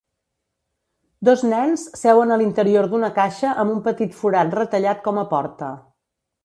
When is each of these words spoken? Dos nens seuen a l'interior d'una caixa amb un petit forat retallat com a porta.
Dos 1.29 1.43
nens 1.51 1.83
seuen 2.01 2.33
a 2.35 2.39
l'interior 2.43 2.89
d'una 2.95 3.13
caixa 3.21 3.55
amb 3.65 3.77
un 3.77 3.87
petit 3.91 4.21
forat 4.23 4.61
retallat 4.61 5.09
com 5.11 5.25
a 5.27 5.31
porta. 5.37 5.75